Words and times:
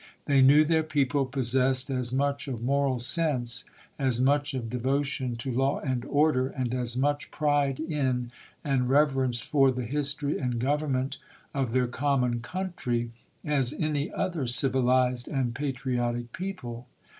They 0.25 0.41
knew 0.41 0.65
their 0.65 0.81
people 0.81 1.27
possessed 1.27 1.91
as 1.91 2.11
much 2.11 2.47
of 2.47 2.63
moral 2.63 2.97
sense, 2.97 3.65
as 3.99 4.19
much 4.19 4.55
of 4.55 4.67
devotion 4.67 5.35
to 5.35 5.51
law 5.51 5.77
and 5.79 6.03
order, 6.05 6.47
and 6.47 6.73
as 6.73 6.97
much 6.97 7.29
pride 7.29 7.79
in, 7.79 8.31
and 8.63 8.89
reverence 8.89 9.39
for, 9.41 9.71
the 9.71 9.85
history 9.85 10.39
and 10.39 10.57
Government 10.59 11.19
of 11.53 11.71
their 11.71 11.85
common 11.85 12.39
country 12.39 13.11
as 13.45 13.73
any 13.73 14.11
other 14.11 14.47
civilized 14.47 15.27
and 15.27 15.53
pa 15.53 15.65
triotic 15.65 16.31
people. 16.31 16.87